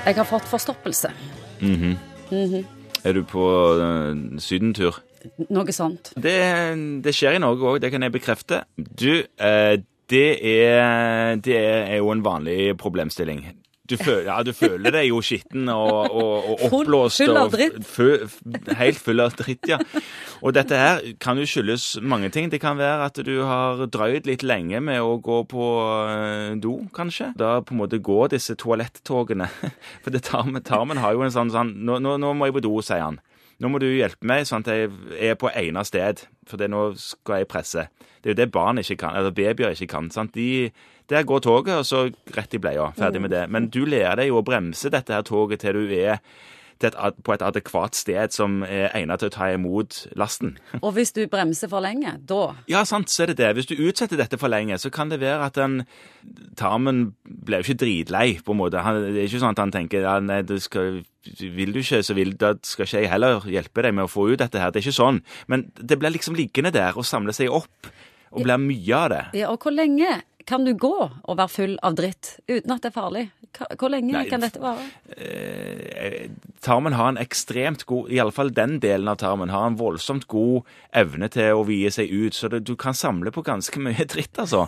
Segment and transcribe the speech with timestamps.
[0.00, 1.10] Jeg har fått forstoppelse.
[3.04, 3.44] Er du på
[3.76, 4.96] uh, sydentur?
[5.52, 6.14] Noe sånt.
[6.16, 6.36] Det,
[7.04, 8.62] det skjer i Norge òg, det kan jeg bekrefte.
[8.76, 9.74] Du, uh,
[10.10, 13.44] det er, det er jo en vanlig problemstilling.
[13.90, 17.20] Du føler, ja, du føler deg jo skitten og, og, og oppblåst.
[17.24, 17.78] full av og dritt.
[17.90, 19.78] fø- helt full av dritt, ja.
[20.40, 22.48] Og dette her kan jo skyldes mange ting.
[22.52, 25.66] Det kan være at du har drøyd litt lenge med å gå på
[26.06, 27.32] eh, do, kanskje.
[27.40, 29.50] Da på en måte går disse toalettogene.
[30.04, 32.76] For tarmen, tarmen har jo en sånn, sånn nå, nå, nå må jeg på do,
[32.84, 33.20] sier han.
[33.60, 34.92] Nå må du hjelpe meg sånn at jeg
[35.30, 37.86] er på egnet sted, for det nå skal jeg presse.
[38.20, 40.08] Det er jo det barn ikke kan, eller babyer ikke kan.
[40.12, 40.32] sant?
[40.36, 40.70] De,
[41.12, 42.06] der går toget, og så
[42.36, 42.88] rett i bleia.
[42.96, 43.44] Ferdig med det.
[43.52, 46.22] Men du lærer deg jo å bremse dette her toget til du er
[46.88, 50.56] et, på et adekvat sted som er egnet til å ta imot lasten.
[50.84, 53.52] Og hvis du bremser for lenge, da Ja, sant, så er det det.
[53.58, 55.82] Hvis du utsetter dette for lenge, så kan det være at den
[56.58, 58.84] tarmen blir jo ikke dritlei, på en måte.
[58.84, 61.00] Han, det er ikke sånn at han tenker ja, nei, det skal,
[61.40, 64.30] vil du ikke, så vil, da skal ikke jeg heller hjelpe deg med å få
[64.32, 64.72] ut dette her.
[64.72, 65.22] Det er ikke sånn.
[65.52, 67.92] Men det blir liksom liggende der og samle seg opp,
[68.30, 69.22] og blir mye av det.
[69.40, 72.90] Ja, og hvor lenge kan du gå og være full av dritt uten at det
[72.90, 73.24] er farlig?
[73.58, 74.84] Hvor lenge Nei, kan dette vare?
[75.16, 76.30] Eh,
[76.64, 81.28] tarmen har en ekstremt god, iallfall den delen av tarmen, har en voldsomt god evne
[81.32, 84.66] til å vie seg ut, så det, du kan samle på ganske mye dritt, altså.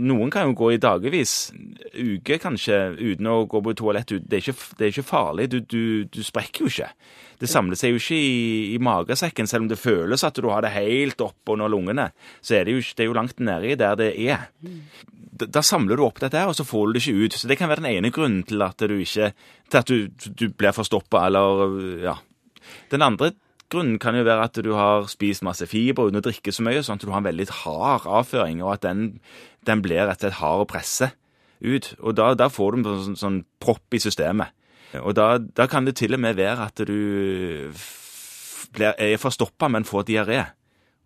[0.00, 1.52] Noen kan jo gå i dagevis,
[1.92, 4.16] uker kanskje, uten å gå på toalett.
[4.22, 6.90] Det er ikke, det er ikke farlig, du, du, du sprekker jo ikke.
[7.42, 10.62] Det samler seg jo ikke i, i magesekken, selv om det føles at du har
[10.62, 12.12] det helt oppunder lungene.
[12.40, 14.46] Så er det jo, det er jo langt nedi der det er
[15.46, 17.38] da, samler du opp dette her, og så får du det ikke ut.
[17.38, 19.32] Så det kan være den ene grunnen til at du ikke
[19.70, 22.16] til at du, du blir forstoppa, eller ja.
[22.92, 23.32] Den andre
[23.72, 26.82] grunnen kan jo være at du har spist masse fiber uten å drikke så mye,
[26.84, 29.06] sånn at du har en veldig hard avføring, og at den,
[29.66, 31.12] den blir rett og slett hard å presse
[31.62, 31.92] ut.
[32.00, 34.52] Og da, da får du en sånn, sånn propp i systemet.
[35.00, 37.72] Og da, da kan det til og med være at du
[38.76, 40.42] blir, er forstoppa, men får diaré.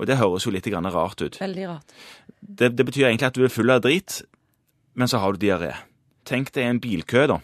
[0.00, 1.38] Og det høres jo litt grann rart ut.
[1.40, 1.96] Veldig rart.
[2.40, 4.22] Det, det betyr egentlig at du er full av drit,
[4.98, 5.74] men så har du diaré.
[6.28, 7.38] Tenk deg en bilkø, da.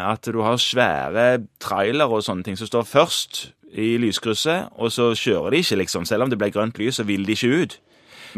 [0.00, 3.42] At du har svære trailere og sånne ting som står først
[3.72, 6.06] i lyskrysset, og så kjører de ikke, liksom.
[6.08, 7.78] Selv om det ble grønt lys, så vil de ikke ut.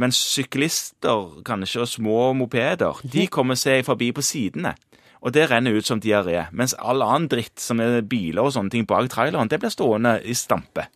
[0.00, 4.74] Men syklister, kanskje, og små mopeder, de kommer seg forbi på sidene.
[5.24, 6.48] Og det renner ut som diaré.
[6.52, 10.18] Mens all annen dritt, som er biler og sånne ting bak traileren, det blir stående
[10.20, 10.88] i stampe.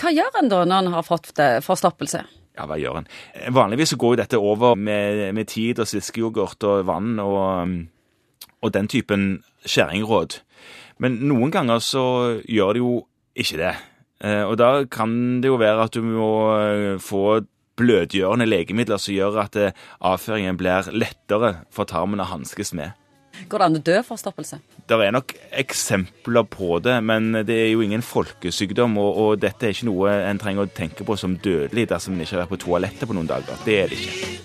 [0.00, 1.32] Hva gjør en da når en har fått
[1.64, 2.22] forstoppelse?
[2.56, 3.08] Ja, hva gjør en?
[3.54, 7.76] Vanligvis går jo dette over med, med tid og sviskeyoghurt og vann og,
[8.60, 9.28] og den typen
[9.64, 10.40] skjæringråd.
[11.00, 12.04] Men noen ganger så
[12.44, 12.92] gjør det jo
[13.40, 13.74] ikke det.
[14.24, 17.40] Eh, Og da kan det jo være at du må eh, få
[17.80, 22.92] blødgjørende legemidler som gjør at eh, avføringen blir lettere for tarmen å hanskes med.
[23.48, 24.60] Går det an å dø av forstoppelse?
[24.90, 29.68] Det er nok eksempler på det, men det er jo ingen folkesykdom, og, og dette
[29.68, 32.54] er ikke noe en trenger å tenke på som dødelig dersom en ikke har vært
[32.56, 33.60] på toalettet på noen dager.
[33.66, 34.38] Det er det ikke.